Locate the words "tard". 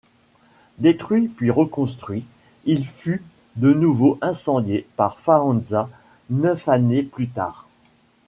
7.27-7.67